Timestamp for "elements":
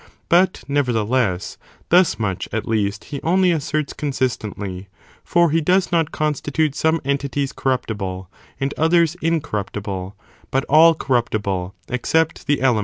12.61-12.79